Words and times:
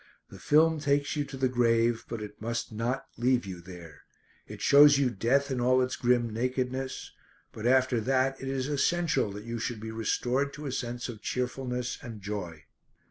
The 0.29 0.39
film 0.39 0.79
takes 0.79 1.15
you 1.15 1.25
to 1.25 1.37
the 1.37 1.47
grave, 1.47 2.05
but 2.09 2.23
it 2.23 2.41
must 2.41 2.71
not 2.71 3.05
leave 3.19 3.45
you 3.45 3.61
there; 3.61 4.01
it 4.47 4.59
shows 4.59 4.97
you 4.97 5.11
death 5.11 5.51
in 5.51 5.61
all 5.61 5.79
its 5.79 5.95
grim 5.95 6.27
nakedness; 6.33 7.11
but 7.51 7.67
after 7.67 7.99
that 8.01 8.41
it 8.41 8.47
is 8.47 8.67
essential 8.67 9.31
that 9.33 9.45
you 9.45 9.59
should 9.59 9.79
be 9.79 9.91
restored 9.91 10.53
to 10.53 10.65
a 10.65 10.71
sense 10.71 11.07
of 11.07 11.21
cheerfulness 11.21 11.99
and 12.01 12.19
joy. 12.19 12.63